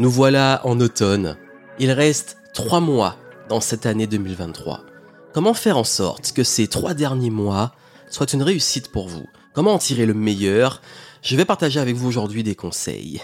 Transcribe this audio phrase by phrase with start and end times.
[0.00, 1.36] Nous voilà en automne.
[1.78, 3.16] Il reste trois mois
[3.50, 4.80] dans cette année 2023.
[5.34, 7.74] Comment faire en sorte que ces trois derniers mois
[8.08, 9.26] soient une réussite pour vous?
[9.52, 10.80] Comment en tirer le meilleur?
[11.20, 13.20] Je vais partager avec vous aujourd'hui des conseils.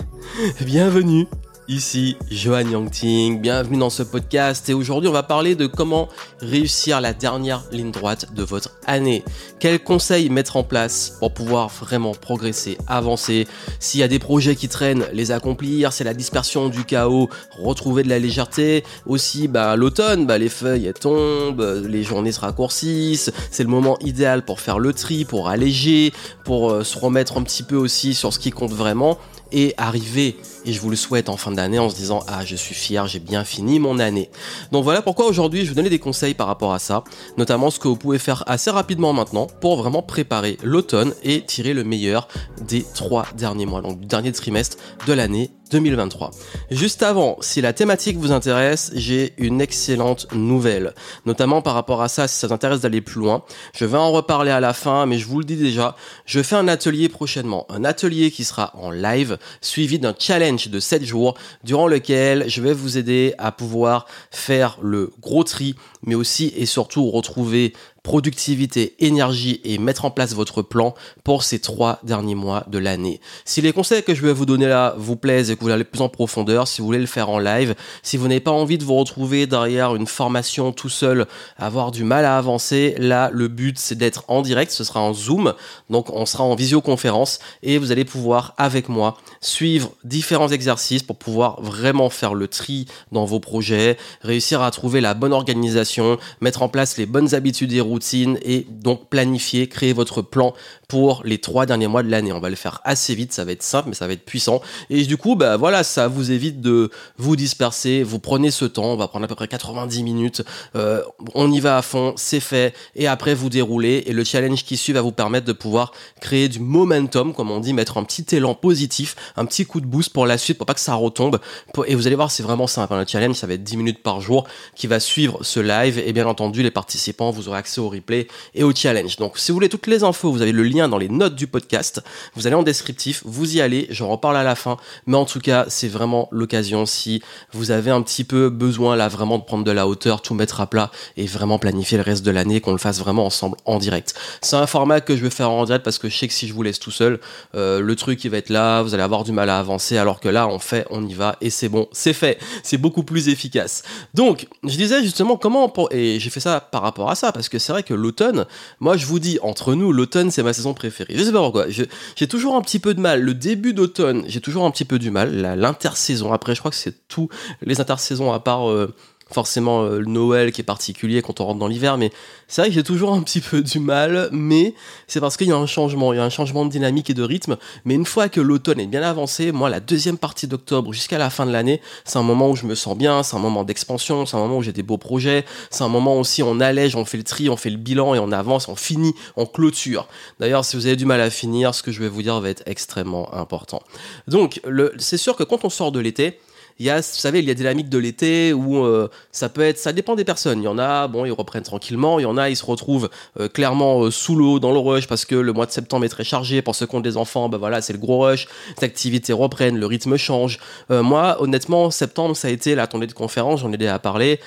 [0.60, 1.26] Bienvenue
[1.68, 6.08] Ici Johan Yangting, bienvenue dans ce podcast et aujourd'hui on va parler de comment
[6.40, 9.24] réussir la dernière ligne droite de votre année.
[9.58, 13.48] Quels conseils mettre en place pour pouvoir vraiment progresser, avancer?
[13.80, 15.92] S'il y a des projets qui traînent, les accomplir.
[15.92, 17.28] C'est la dispersion du chaos,
[17.58, 18.84] retrouver de la légèreté.
[19.04, 23.32] Aussi, bah, l'automne, bah, les feuilles elles tombent, les journées se raccourcissent.
[23.50, 26.12] C'est le moment idéal pour faire le tri, pour alléger,
[26.44, 29.18] pour euh, se remettre un petit peu aussi sur ce qui compte vraiment
[29.52, 32.56] et arriver, et je vous le souhaite en fin d'année en se disant ah je
[32.56, 34.30] suis fier, j'ai bien fini mon année.
[34.72, 37.04] Donc voilà pourquoi aujourd'hui je vais vous donner des conseils par rapport à ça,
[37.38, 41.72] notamment ce que vous pouvez faire assez rapidement maintenant pour vraiment préparer l'automne et tirer
[41.72, 42.28] le meilleur
[42.60, 44.76] des trois derniers mois, donc du dernier trimestre
[45.06, 46.30] de l'année 2023.
[46.70, 52.08] Juste avant, si la thématique vous intéresse, j'ai une excellente nouvelle, notamment par rapport à
[52.08, 53.42] ça, si ça t'intéresse d'aller plus loin.
[53.74, 56.56] Je vais en reparler à la fin, mais je vous le dis déjà, je fais
[56.56, 61.34] un atelier prochainement, un atelier qui sera en live, suivi d'un challenge de 7 jours,
[61.64, 66.66] durant lequel je vais vous aider à pouvoir faire le gros tri, mais aussi et
[66.66, 67.72] surtout retrouver
[68.06, 73.20] productivité, énergie et mettre en place votre plan pour ces trois derniers mois de l'année.
[73.44, 75.82] Si les conseils que je vais vous donner là vous plaisent et que vous voulez
[75.82, 78.78] plus en profondeur, si vous voulez le faire en live, si vous n'avez pas envie
[78.78, 81.26] de vous retrouver derrière une formation tout seul,
[81.58, 85.12] avoir du mal à avancer, là le but c'est d'être en direct, ce sera en
[85.12, 85.54] Zoom,
[85.90, 91.16] donc on sera en visioconférence et vous allez pouvoir avec moi suivre différents exercices pour
[91.16, 96.62] pouvoir vraiment faire le tri dans vos projets, réussir à trouver la bonne organisation, mettre
[96.62, 100.54] en place les bonnes habitudes et et donc planifier, créer votre plan
[100.88, 102.32] pour les trois derniers mois de l'année.
[102.32, 104.60] On va le faire assez vite, ça va être simple, mais ça va être puissant.
[104.90, 108.02] Et du coup, bah voilà, ça vous évite de vous disperser.
[108.02, 110.42] Vous prenez ce temps, on va prendre à peu près 90 minutes.
[110.76, 111.02] Euh,
[111.34, 112.74] on y va à fond, c'est fait.
[112.94, 114.04] Et après, vous déroulez.
[114.06, 117.60] Et le challenge qui suit va vous permettre de pouvoir créer du momentum, comme on
[117.60, 120.66] dit, mettre un petit élan positif, un petit coup de boost pour la suite, pour
[120.66, 121.40] pas que ça retombe.
[121.86, 122.94] Et vous allez voir, c'est vraiment simple.
[122.94, 123.00] Hein.
[123.00, 125.98] Le challenge, ça va être 10 minutes par jour qui va suivre ce live.
[126.04, 129.16] Et bien entendu, les participants, vous aurez accès au replay et au challenge.
[129.16, 131.46] Donc, si vous voulez toutes les infos, vous avez le lien dans les notes du
[131.46, 132.02] podcast.
[132.34, 134.76] Vous allez en descriptif, vous y allez, j'en reparle à la fin.
[135.06, 139.08] Mais en tout cas, c'est vraiment l'occasion si vous avez un petit peu besoin là
[139.08, 142.24] vraiment de prendre de la hauteur, tout mettre à plat et vraiment planifier le reste
[142.24, 144.14] de l'année, qu'on le fasse vraiment ensemble en direct.
[144.40, 146.48] C'est un format que je vais faire en direct parce que je sais que si
[146.48, 147.20] je vous laisse tout seul,
[147.54, 150.20] euh, le truc il va être là, vous allez avoir du mal à avancer alors
[150.20, 153.28] que là on fait, on y va et c'est bon, c'est fait, c'est beaucoup plus
[153.28, 153.82] efficace.
[154.14, 157.58] Donc, je disais justement comment et j'ai fait ça par rapport à ça parce que
[157.58, 158.46] c'est que l'automne,
[158.80, 161.14] moi je vous dis entre nous, l'automne c'est ma saison préférée.
[161.16, 161.66] Je sais pas pourquoi.
[161.68, 163.20] J'ai toujours un petit peu de mal.
[163.22, 165.34] Le début d'automne, j'ai toujours un petit peu du mal.
[165.56, 167.28] L'intersaison, après, je crois que c'est tout.
[167.62, 168.94] Les intersaisons, à part euh,
[169.30, 172.12] forcément euh, le Noël qui est particulier quand on rentre dans l'hiver, mais
[172.48, 174.74] c'est vrai que j'ai toujours un petit peu du mal, mais
[175.08, 177.14] c'est parce qu'il y a un changement, il y a un changement de dynamique et
[177.14, 180.92] de rythme, mais une fois que l'automne est bien avancé, moi la deuxième partie d'octobre
[180.92, 183.40] jusqu'à la fin de l'année, c'est un moment où je me sens bien, c'est un
[183.40, 186.60] moment d'expansion, c'est un moment où j'ai des beaux projets, c'est un moment aussi on
[186.60, 189.46] allège, on fait le tri, on fait le bilan et on avance, on finit, on
[189.46, 190.06] clôture.
[190.38, 192.48] D'ailleurs, si vous avez du mal à finir, ce que je vais vous dire va
[192.48, 193.82] être extrêmement important.
[194.28, 194.60] Donc,
[194.98, 196.38] c'est sûr que quand on sort de l'été,
[196.78, 199.48] il y a, vous savez, il y a des dynamiques de l'été où euh, ça
[199.48, 200.60] peut être, ça dépend des personnes.
[200.60, 202.18] Il y en a, bon, ils reprennent tranquillement.
[202.18, 203.08] Il y en a, ils se retrouvent
[203.40, 206.10] euh, clairement euh, sous l'eau, dans le rush, parce que le mois de septembre est
[206.10, 206.62] très chargé.
[206.62, 208.46] Pour ceux qui des enfants, ben voilà, c'est le gros rush.
[208.78, 210.58] Les activités reprennent, le rythme change.
[210.90, 213.60] moi, honnêtement, septembre, ça a été la tournée de conférence.
[213.60, 214.40] J'en ai déjà parlé.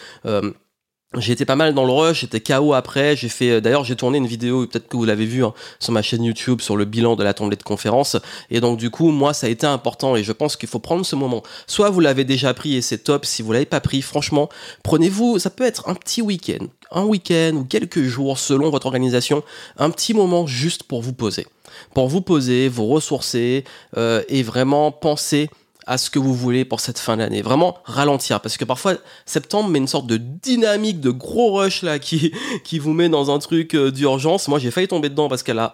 [1.18, 3.16] J'ai été pas mal dans le rush, j'étais KO après.
[3.16, 5.92] J'ai fait, euh, d'ailleurs, j'ai tourné une vidéo, peut-être que vous l'avez vu hein, sur
[5.92, 8.16] ma chaîne YouTube sur le bilan de la tournée de conférence.
[8.52, 11.03] Et donc, du coup, moi, ça a été important et je pense qu'il faut prendre
[11.03, 11.42] ce moment.
[11.66, 13.25] Soit vous l'avez déjà pris et c'est top.
[13.25, 14.50] Si vous l'avez pas pris, franchement,
[14.84, 15.40] prenez-vous.
[15.40, 19.41] Ça peut être un petit week-end, un week-end ou quelques jours selon votre organisation,
[19.80, 21.47] un petit moment juste pour vous poser,
[21.96, 23.64] pour vous poser, vous ressourcer
[23.97, 25.50] euh, et vraiment penser
[25.90, 27.42] à ce que vous voulez pour cette fin d'année.
[27.42, 28.94] Vraiment ralentir parce que parfois
[29.26, 32.32] septembre met une sorte de dynamique de gros rush là qui
[32.64, 34.47] qui vous met dans un truc euh, d'urgence.
[34.47, 35.74] Moi j'ai failli tomber dedans parce qu'à la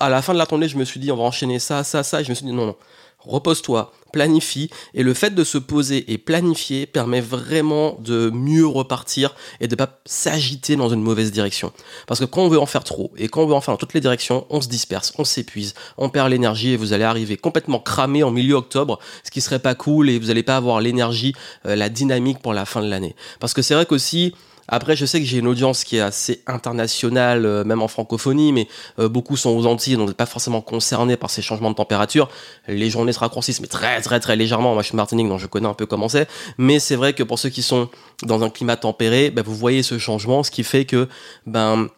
[0.00, 2.02] à la fin de la tournée je me suis dit on va enchaîner ça ça
[2.02, 2.76] ça et je me suis dit non non
[3.26, 9.34] repose-toi, planifie, et le fait de se poser et planifier permet vraiment de mieux repartir
[9.60, 11.72] et de pas s'agiter dans une mauvaise direction.
[12.06, 13.78] Parce que quand on veut en faire trop, et quand on veut en faire dans
[13.78, 17.36] toutes les directions, on se disperse, on s'épuise, on perd l'énergie, et vous allez arriver
[17.36, 20.80] complètement cramé en milieu octobre, ce qui serait pas cool, et vous n'allez pas avoir
[20.80, 21.34] l'énergie,
[21.66, 23.16] euh, la dynamique pour la fin de l'année.
[23.40, 24.34] Parce que c'est vrai qu'aussi,
[24.68, 28.52] Après, je sais que j'ai une audience qui est assez internationale, euh, même en francophonie,
[28.52, 28.68] mais
[28.98, 32.28] euh, beaucoup sont aux Antilles, donc pas forcément concernés par ces changements de température.
[32.68, 34.74] Les journées se raccourcissent, mais très très très légèrement.
[34.74, 36.28] Moi, je suis Martinique, donc je connais un peu comment c'est.
[36.58, 37.88] Mais c'est vrai que pour ceux qui sont
[38.22, 41.08] dans un climat tempéré, ben, vous voyez ce changement, ce qui fait que
[41.46, 41.88] ben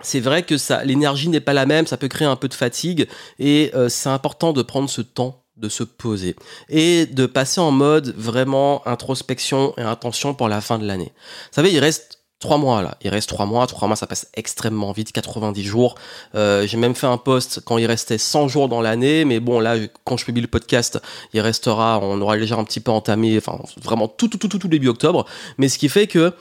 [0.00, 2.54] c'est vrai que ça, l'énergie n'est pas la même, ça peut créer un peu de
[2.54, 6.36] fatigue, et euh, c'est important de prendre ce temps de se poser
[6.68, 11.12] et de passer en mode vraiment introspection et intention pour la fin de l'année.
[11.14, 14.28] Vous savez, il reste trois mois là, il reste trois mois, trois mois ça passe
[14.34, 15.96] extrêmement vite, 90 jours.
[16.34, 19.60] Euh, j'ai même fait un post quand il restait 100 jours dans l'année, mais bon
[19.60, 21.00] là, quand je publie le podcast,
[21.32, 24.58] il restera, on aura déjà un petit peu entamé, enfin vraiment tout tout tout tout,
[24.58, 25.26] tout début octobre.
[25.58, 26.32] Mais ce qui fait que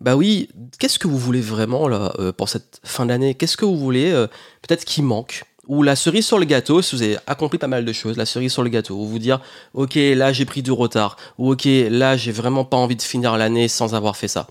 [0.00, 3.34] bah oui, qu'est-ce que vous voulez vraiment là euh, pour cette fin d'année?
[3.34, 4.28] Qu'est-ce que vous voulez euh,
[4.62, 5.44] Peut-être qui manque?
[5.66, 8.26] Ou la cerise sur le gâteau, si vous avez accompli pas mal de choses, la
[8.26, 9.40] cerise sur le gâteau, ou vous dire,
[9.74, 13.36] ok, là j'ai pris du retard, ou ok, là j'ai vraiment pas envie de finir
[13.36, 14.46] l'année sans avoir fait ça.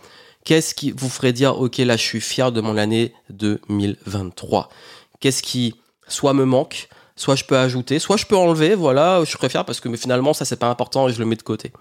[0.46, 4.70] Qu'est-ce qui vous ferait dire, ok, là je suis fier de mon année 2023
[5.20, 5.76] Qu'est-ce qui
[6.08, 9.80] soit me manque, soit je peux ajouter, soit je peux enlever, voilà, je fier parce
[9.80, 11.72] que finalement ça c'est pas important et je le mets de côté.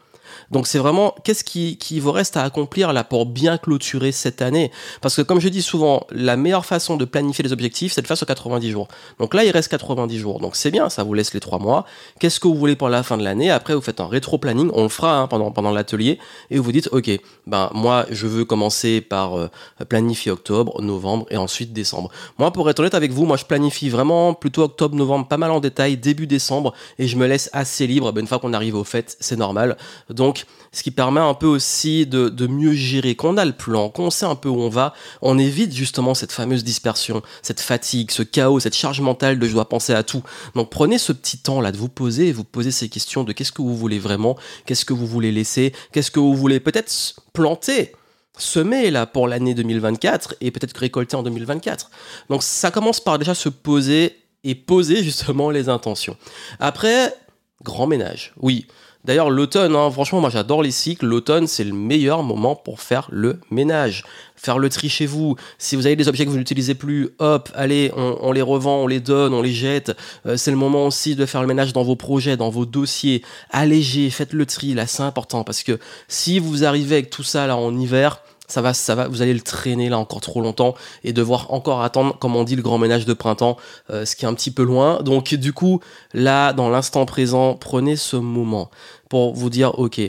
[0.51, 4.71] Donc c'est vraiment qu'est-ce qui, vous reste à accomplir là pour bien clôturer cette année?
[5.01, 8.07] Parce que comme je dis souvent, la meilleure façon de planifier les objectifs, c'est de
[8.07, 8.89] faire sur 90 jours.
[9.19, 10.41] Donc là, il reste 90 jours.
[10.41, 11.85] Donc c'est bien, ça vous laisse les 3 mois.
[12.19, 13.51] Qu'est-ce que vous voulez pour la fin de l'année?
[13.51, 16.19] Après, vous faites un rétro-planning, on le fera hein, pendant, l'atelier,
[16.51, 17.11] et vous dites, ok,
[17.47, 19.51] ben moi, je veux commencer par euh,
[19.89, 22.11] planifier octobre, novembre et ensuite décembre.
[22.39, 25.51] Moi, pour être honnête avec vous, moi, je planifie vraiment plutôt octobre, novembre, pas mal
[25.51, 28.13] en détail, début décembre, et je me laisse assez libre.
[28.13, 29.77] Ben, une fois qu'on arrive au fait, c'est normal.
[30.19, 34.11] Donc, ce qui permet un peu aussi de, mieux gérer, qu'on a le plan, qu'on
[34.11, 34.93] sait un peu où on va,
[35.23, 39.53] on évite justement cette fameuse dispersion, cette fatigue, ce chaos, cette charge mentale de je
[39.53, 40.23] dois penser à tout.
[40.55, 43.33] Donc prenez ce petit temps là de vous poser et vous poser ces questions de
[43.33, 44.37] qu'est-ce que vous voulez vraiment,
[44.67, 46.93] qu'est-ce que vous voulez laisser, qu'est-ce que vous voulez peut-être
[47.33, 47.93] planter
[48.37, 51.91] semer là pour l'année 2024 et peut-être récolter en 2024.
[52.31, 56.17] Donc ça commence par déjà se poser et poser justement les intentions.
[56.61, 57.15] Après,
[57.63, 58.33] grand ménage.
[58.41, 58.67] Oui,
[59.09, 61.07] D'ailleurs, l'automne, hein, franchement, moi j'adore les cycles.
[61.07, 64.05] L'automne, c'est le meilleur moment pour faire le ménage,
[64.37, 65.35] faire le tri chez vous.
[65.57, 68.87] Si vous avez des objets que vous n'utilisez plus, hop, allez, on, les revend, on
[68.87, 69.97] les donne, on les jette.
[70.27, 73.23] Euh, c'est le moment aussi de faire le ménage dans vos projets, dans vos dossiers.
[73.49, 77.47] Allégez, faites le tri, là, c'est important parce que si vous arrivez avec tout ça
[77.47, 80.75] là en hiver, ça va, ça va, vous allez le traîner là encore trop longtemps
[81.05, 83.59] et devoir encore attendre, comme on dit, le grand ménage de printemps,
[83.91, 85.03] euh, ce qui est un petit peu loin.
[85.03, 85.81] Donc du coup,
[86.15, 88.71] là, dans l'instant présent, prenez ce moment
[89.09, 90.01] pour vous dire, ok,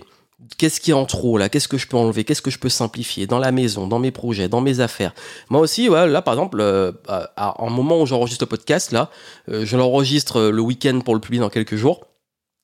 [0.58, 1.50] qu'est-ce qui est en trop là?
[1.50, 2.24] Qu'est-ce que je peux enlever?
[2.24, 3.28] Qu'est-ce que je peux simplifier?
[3.28, 5.14] Dans la maison, dans mes projets, dans mes affaires.
[5.50, 9.10] Moi aussi, là par exemple, euh, à, moment où j'enregistre le podcast, là,
[9.50, 12.06] euh, je l'enregistre le week-end pour le publier dans quelques jours.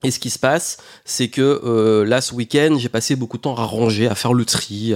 [0.03, 3.41] Et ce qui se passe, c'est que euh, là, ce week-end, j'ai passé beaucoup de
[3.41, 4.93] temps à ranger, à faire le tri,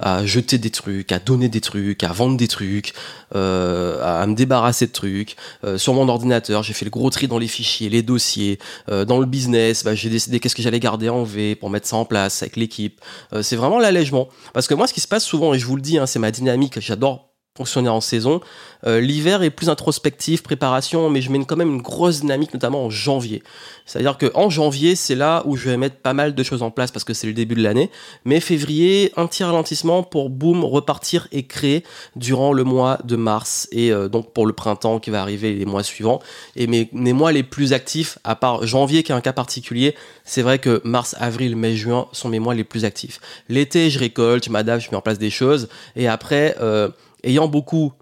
[0.00, 2.92] à, jeter des trucs, à donner des trucs, à vendre des trucs,
[3.34, 5.36] euh, à, me débarrasser de trucs.
[5.64, 8.58] Euh, sur mon ordinateur, j'ai fait le gros tri dans les fichiers, les dossiers.
[8.90, 11.86] Euh, dans le business, bah, j'ai décidé qu'est-ce que j'allais garder en V pour mettre
[11.86, 13.00] ça en place avec l'équipe.
[13.32, 14.28] Euh, c'est vraiment l'allègement.
[14.52, 16.18] Parce que moi, ce qui se passe souvent, et je vous le dis, hein, c'est
[16.18, 18.40] ma dynamique, j'adore fonctionner en saison.
[18.86, 22.84] Euh, l'hiver est plus introspectif, préparation, mais je mets quand même une grosse dynamique, notamment
[22.84, 23.42] en janvier.
[23.84, 26.70] C'est-à-dire que en janvier, c'est là où je vais mettre pas mal de choses en
[26.70, 27.90] place parce que c'est le début de l'année.
[28.24, 31.82] Mais février, un petit ralentissement pour boum repartir et créer
[32.14, 35.66] durant le mois de mars et euh, donc pour le printemps qui va arriver les
[35.66, 36.20] mois suivants.
[36.54, 39.96] Et mes, mes mois les plus actifs, à part janvier qui est un cas particulier,
[40.24, 43.20] c'est vrai que mars, avril, mai, juin sont mes mois les plus actifs.
[43.48, 46.54] L'été, je récolte, je m'adapte, je mets en place des choses et après.
[46.60, 46.90] Euh,
[47.24, 47.92] ayant beaucoup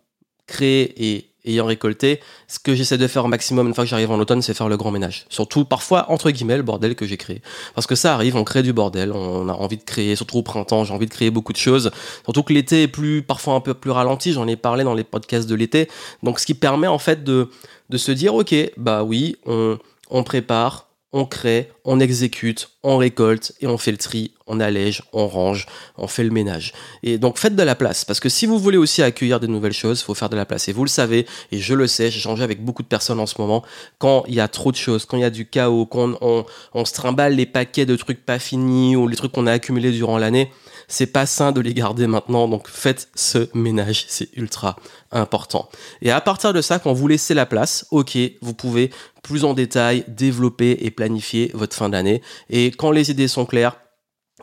[0.47, 4.11] créé et ayant récolté, ce que j'essaie de faire au maximum une fois que j'arrive
[4.11, 5.25] en automne, c'est faire le grand ménage.
[5.29, 7.43] Surtout parfois, entre guillemets, le bordel que j'ai créé.
[7.75, 10.43] Parce que ça arrive, on crée du bordel, on a envie de créer, surtout au
[10.43, 11.91] printemps, j'ai envie de créer beaucoup de choses.
[12.25, 15.05] Surtout que l'été est plus, parfois un peu plus ralenti, j'en ai parlé dans les
[15.05, 15.89] podcasts de l'été.
[16.23, 17.49] Donc ce qui permet en fait de,
[17.89, 19.79] de se dire, ok, bah oui, on,
[20.11, 25.03] on prépare, on crée, on exécute, on récolte et on fait le tri, on allège,
[25.13, 26.75] on range, on fait le ménage.
[27.03, 29.73] Et donc faites de la place, parce que si vous voulez aussi accueillir des nouvelles
[29.73, 30.69] choses, il faut faire de la place.
[30.69, 33.27] Et vous le savez, et je le sais, j'ai changé avec beaucoup de personnes en
[33.27, 33.65] ce moment,
[33.99, 36.45] quand il y a trop de choses, quand il y a du chaos, quand on,
[36.75, 39.93] on se trimballe les paquets de trucs pas finis ou les trucs qu'on a accumulés
[39.93, 40.51] durant l'année,
[40.89, 44.77] c'est pas sain de les garder maintenant, donc faites ce ménage, c'est ultra
[45.13, 45.69] important.
[46.01, 48.91] Et à partir de ça, quand vous laissez la place, ok, vous pouvez
[49.29, 52.23] plus en détail développer et planifier votre fin d'année.
[52.49, 53.77] Et quand les idées sont claires,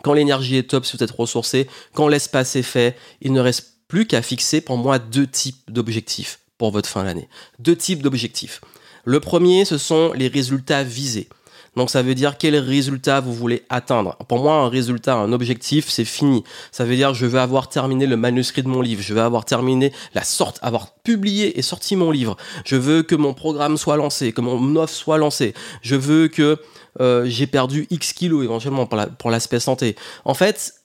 [0.03, 3.79] quand l'énergie est top si vous êtes ressourcé, quand l'espace est fait, il ne reste
[3.87, 7.27] plus qu'à fixer pour moi deux types d'objectifs pour votre fin d'année.
[7.57, 8.61] Deux types d'objectifs.
[9.05, 11.29] Le premier, ce sont les résultats visés.
[11.75, 14.15] Donc ça veut dire quel résultat vous voulez atteindre.
[14.27, 16.43] Pour moi, un résultat, un objectif, c'est fini.
[16.71, 19.45] Ça veut dire je vais avoir terminé le manuscrit de mon livre, je vais avoir
[19.45, 22.37] terminé la sorte, avoir publié et sorti mon livre.
[22.65, 25.53] Je veux que mon programme soit lancé, que mon offre soit lancée.
[25.81, 26.57] Je veux que
[27.01, 29.95] euh, j'ai perdu X kilos éventuellement pour l'aspect santé.
[30.23, 30.75] En fait,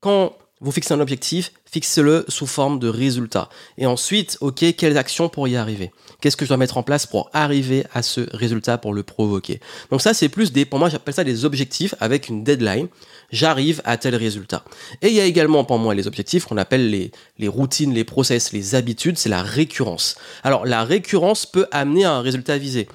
[0.00, 3.48] quand vous fixez un objectif, fixez-le sous forme de résultat.
[3.76, 5.92] Et ensuite, ok, quelles actions pour y arriver?
[6.20, 9.60] Qu'est-ce que je dois mettre en place pour arriver à ce résultat, pour le provoquer?
[9.90, 12.88] Donc ça, c'est plus des, pour moi, j'appelle ça des objectifs avec une deadline.
[13.30, 14.64] J'arrive à tel résultat.
[15.02, 18.04] Et il y a également pour moi les objectifs qu'on appelle les, les routines, les
[18.04, 20.16] process, les habitudes, c'est la récurrence.
[20.42, 22.88] Alors la récurrence peut amener à un résultat visé.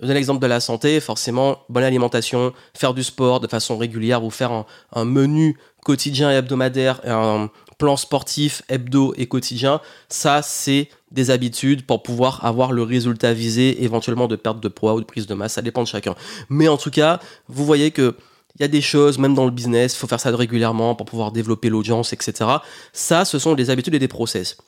[0.00, 4.30] Donne l'exemple de la santé, forcément, bonne alimentation, faire du sport de façon régulière ou
[4.30, 11.30] faire un menu quotidien et hebdomadaire, un plan sportif hebdo et quotidien, ça c'est des
[11.30, 15.26] habitudes pour pouvoir avoir le résultat visé, éventuellement de perte de poids ou de prise
[15.26, 16.14] de masse, ça dépend de chacun.
[16.50, 18.14] Mais en tout cas, vous voyez que
[18.58, 21.06] il y a des choses, même dans le business, il faut faire ça régulièrement pour
[21.06, 22.50] pouvoir développer l'audience, etc.
[22.92, 24.58] Ça, ce sont des habitudes et des process.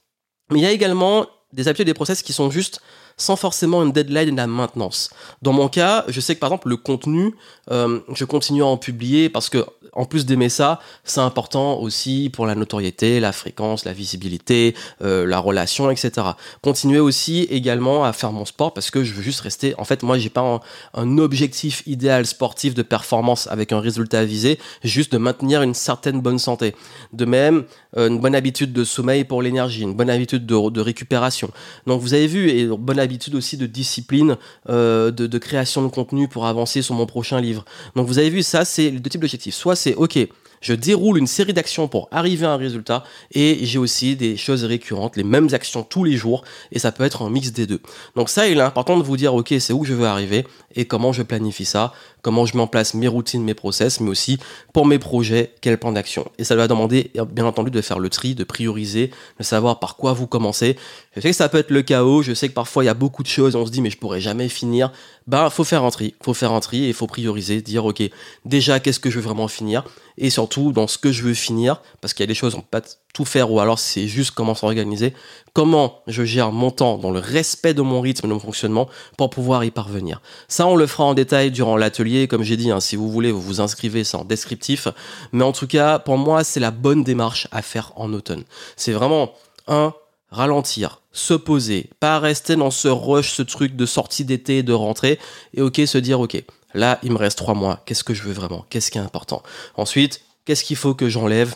[0.50, 2.80] Mais il y a également des habitudes et des process qui sont juste
[3.16, 5.10] sans forcément une deadline et la maintenance.
[5.42, 7.34] Dans mon cas, je sais que par exemple le contenu,
[7.70, 12.30] euh, je continue à en publier parce que en plus d'aimer ça, c'est important aussi
[12.32, 16.28] pour la notoriété, la fréquence, la visibilité, euh, la relation, etc.
[16.62, 19.74] Continuer aussi également à faire mon sport parce que je veux juste rester.
[19.76, 20.60] En fait, moi, j'ai pas
[20.94, 26.22] un, objectif idéal sportif de performance avec un résultat visé, juste de maintenir une certaine
[26.22, 26.74] bonne santé.
[27.12, 27.64] De même,
[27.98, 31.50] euh, une bonne habitude de sommeil pour l'énergie, une bonne habitude de, de, récupération.
[31.86, 34.36] Donc, vous avez vu, et bonne habitude aussi de discipline,
[34.68, 37.64] euh, de, de création de contenu pour avancer sur mon prochain livre.
[37.96, 39.54] Donc, vous avez vu, ça, c'est deux types d'objectifs.
[39.54, 40.18] Soit c'est OK,
[40.62, 44.64] je déroule une série d'actions pour arriver à un résultat et j'ai aussi des choses
[44.64, 47.80] récurrentes, les mêmes actions tous les jours et ça peut être un mix des deux.
[48.16, 50.86] Donc ça, il est important de vous dire, ok, c'est où je veux arriver et
[50.86, 51.92] comment je planifie ça,
[52.22, 54.38] comment je mets place mes routines, mes process, mais aussi
[54.72, 56.30] pour mes projets, quel plan d'action.
[56.38, 59.96] Et ça va demander, bien entendu, de faire le tri, de prioriser, de savoir par
[59.96, 60.76] quoi vous commencez.
[61.16, 62.94] Je sais que ça peut être le chaos, je sais que parfois il y a
[62.94, 64.92] beaucoup de choses, on se dit mais je pourrais jamais finir.
[65.26, 68.02] Ben, faut faire un tri, faut faire un tri et faut prioriser, dire ok,
[68.44, 69.84] déjà qu'est-ce que je veux vraiment finir
[70.18, 72.60] et surtout dans ce que je veux finir, parce qu'il y a des choses, on
[72.60, 72.82] peut pas
[73.14, 75.14] tout faire ou alors c'est juste comment s'organiser,
[75.52, 79.30] comment je gère mon temps dans le respect de mon rythme, de mon fonctionnement pour
[79.30, 80.20] pouvoir y parvenir.
[80.48, 83.32] Ça, on le fera en détail durant l'atelier, comme j'ai dit, hein, si vous voulez,
[83.32, 84.88] vous vous inscrivez, c'est en descriptif,
[85.32, 88.44] mais en tout cas, pour moi, c'est la bonne démarche à faire en automne.
[88.76, 89.32] C'est vraiment
[89.66, 89.94] un
[90.30, 95.18] ralentir, se poser, pas rester dans ce rush, ce truc de sortie d'été, de rentrée,
[95.54, 96.42] et ok, se dire ok,
[96.74, 97.82] Là, il me reste trois mois.
[97.84, 98.64] Qu'est-ce que je veux vraiment?
[98.70, 99.42] Qu'est-ce qui est important?
[99.76, 101.54] Ensuite, qu'est-ce qu'il faut que j'enlève?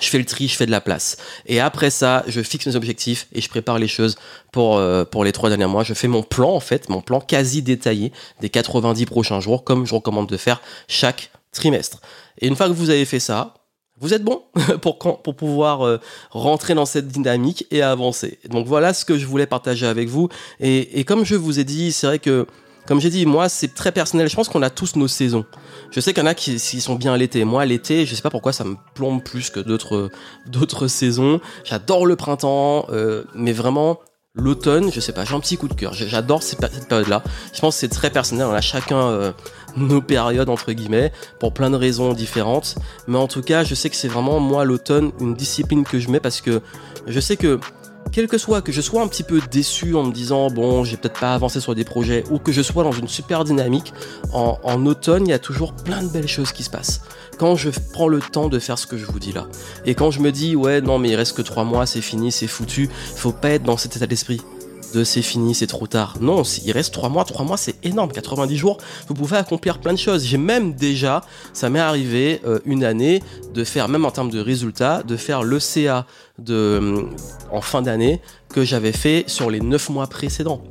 [0.00, 1.16] Je fais le tri, je fais de la place.
[1.46, 4.16] Et après ça, je fixe mes objectifs et je prépare les choses
[4.50, 5.84] pour, euh, les trois derniers mois.
[5.84, 9.86] Je fais mon plan, en fait, mon plan quasi détaillé des 90 prochains jours, comme
[9.86, 12.00] je recommande de faire chaque trimestre.
[12.40, 13.54] Et une fois que vous avez fait ça,
[14.00, 14.42] vous êtes bon
[14.82, 16.00] pour, pour pouvoir euh,
[16.30, 18.40] rentrer dans cette dynamique et avancer.
[18.48, 20.28] Donc voilà ce que je voulais partager avec vous.
[20.58, 22.48] Et, et comme je vous ai dit, c'est vrai que
[22.86, 24.28] comme j'ai dit, moi, c'est très personnel.
[24.28, 25.44] Je pense qu'on a tous nos saisons.
[25.90, 27.44] Je sais qu'il y en a qui, sont bien l'été.
[27.44, 30.10] Moi, l'été, je sais pas pourquoi ça me plombe plus que d'autres,
[30.46, 31.40] d'autres saisons.
[31.64, 34.00] J'adore le printemps, euh, mais vraiment,
[34.34, 35.92] l'automne, je sais pas, j'ai un petit coup de cœur.
[35.94, 37.22] J'adore cette, période-là.
[37.52, 38.46] Je pense que c'est très personnel.
[38.46, 39.32] On a chacun euh,
[39.76, 42.76] nos périodes entre guillemets pour plein de raisons différentes.
[43.06, 46.10] Mais en tout cas, je sais que c'est vraiment moi l'automne une discipline que je
[46.10, 46.60] mets parce que
[47.06, 47.60] je sais que
[48.12, 50.96] quel que soit, que je sois un petit peu déçu en me disant bon, j'ai
[50.96, 53.92] peut-être pas avancé sur des projets, ou que je sois dans une super dynamique,
[54.32, 57.02] en, automne, il y a toujours plein de belles choses qui se passent.
[57.38, 59.46] Quand je prends le temps de faire ce que je vous dis là,
[59.84, 62.30] et quand je me dis ouais non mais il reste que trois mois, c'est fini,
[62.30, 64.40] c'est foutu, faut pas être dans cet état d'esprit
[65.02, 66.16] c'est fini, c'est trop tard.
[66.20, 69.92] Non, il reste 3 mois, 3 mois c'est énorme, 90 jours, vous pouvez accomplir plein
[69.92, 70.24] de choses.
[70.24, 71.22] J'ai même déjà,
[71.52, 73.22] ça m'est arrivé euh, une année
[73.52, 76.06] de faire, même en termes de résultats, de faire le CA
[76.38, 77.06] de,
[77.50, 80.62] en fin d'année que j'avais fait sur les 9 mois précédents.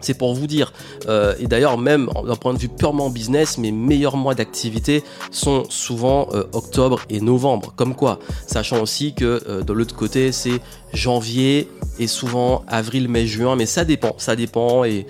[0.00, 0.72] C'est pour vous dire.
[1.08, 5.64] Euh, et d'ailleurs, même d'un point de vue purement business, mes meilleurs mois d'activité sont
[5.68, 7.72] souvent euh, octobre et novembre.
[7.76, 10.60] Comme quoi, sachant aussi que euh, de l'autre côté, c'est
[10.92, 13.56] janvier et souvent avril, mai, juin.
[13.56, 14.84] Mais ça dépend, ça dépend.
[14.84, 15.06] Et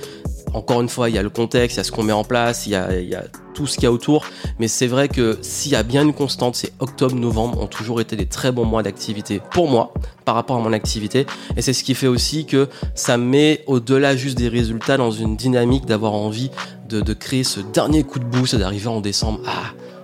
[0.54, 2.24] encore une fois, il y a le contexte, il y a ce qu'on met en
[2.24, 4.26] place, il y a, il y a tout ce qu'il y a autour.
[4.58, 8.00] Mais c'est vrai que s'il y a bien une constante, c'est octobre, novembre ont toujours
[8.00, 9.92] été des très bons mois d'activité pour moi
[10.24, 11.26] par rapport à mon activité.
[11.56, 15.36] Et c'est ce qui fait aussi que ça met au-delà juste des résultats dans une
[15.36, 16.50] dynamique d'avoir envie
[16.88, 19.40] de, de créer ce dernier coup de boost, d'arriver en décembre.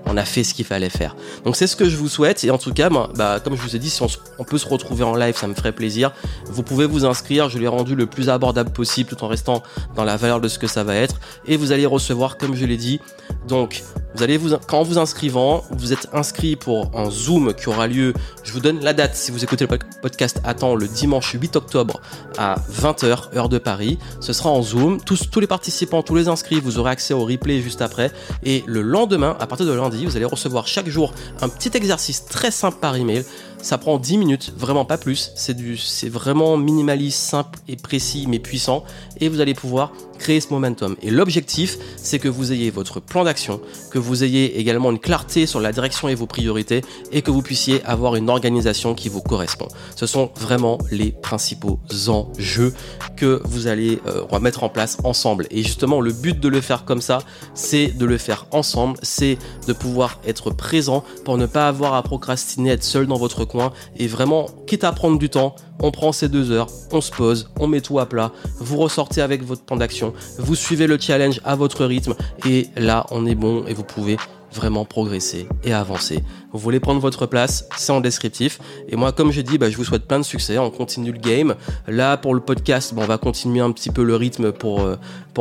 [0.07, 1.17] On a fait ce qu'il fallait faire.
[1.45, 3.77] Donc c'est ce que je vous souhaite et en tout cas, bah, comme je vous
[3.77, 6.13] ai dit, si on, peut se retrouver en live, ça me ferait plaisir.
[6.47, 9.63] Vous pouvez vous inscrire, je l'ai rendu le plus abordable possible tout en restant
[9.95, 12.65] dans la valeur de ce que ça va être et vous allez recevoir, comme je
[12.65, 13.01] l'ai dit,
[13.49, 13.83] donc
[14.17, 18.15] vous allez vous, quand vous inscrivant, vous êtes inscrit pour un Zoom qui aura lieu,
[18.45, 22.01] je vous donne la date si vous écoutez le podcast, attends, le dimanche 8 octobre
[22.39, 23.99] à 20h, heure de Paris.
[24.21, 25.01] Ce sera en Zoom.
[25.03, 28.11] Tous, les participants, tous les inscrits, vous aurez accès au replay juste après.
[28.43, 32.25] Et le lendemain, à partir de lundi, vous allez recevoir chaque jour un petit exercice
[32.25, 33.23] très simple par email
[33.67, 35.33] ça prend 10 minutes, vraiment pas plus.
[35.35, 38.85] C'est c'est vraiment minimaliste, simple et précis, mais puissant.
[39.21, 40.97] Et vous allez pouvoir créer ce momentum.
[41.03, 45.47] Et l'objectif, c'est que vous ayez votre plan d'action, que vous ayez également une clarté
[45.47, 46.83] sur la direction et vos priorités,
[47.13, 49.69] et que vous puissiez avoir une organisation qui vous correspond.
[49.95, 52.75] Ce sont vraiment les principaux enjeux
[53.17, 55.47] que vous allez euh, mettre en place ensemble.
[55.51, 57.19] Et justement, le but de le faire comme ça,
[57.55, 62.03] c'est de le faire ensemble, c'est de pouvoir être présent pour ne pas avoir à
[62.03, 66.13] procrastiner, être seul dans votre coin, et vraiment, quitte à prendre du temps, on prend
[66.13, 69.63] ces deux heures, on se pose, on met tout à plat, vous ressortez avec votre
[69.63, 72.15] plan d'action, vous suivez le challenge à votre rythme
[72.47, 74.17] et là on est bon et vous pouvez
[74.57, 76.25] vraiment progresser et avancer.
[76.53, 78.59] Vous voulez prendre votre place, c'est en descriptif.
[78.89, 80.59] Et moi, comme je dis, bah, je vous souhaite plein de succès.
[80.59, 81.55] On continue le game.
[81.87, 84.97] Là, pour le podcast, on va continuer un petit peu le rythme pour, euh,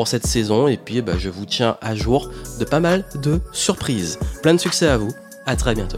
[0.05, 0.67] cette saison.
[0.67, 4.19] Et puis, bah, je vous tiens à jour de pas mal de surprises.
[4.43, 5.13] Plein de succès à vous.
[5.45, 5.97] À très bientôt.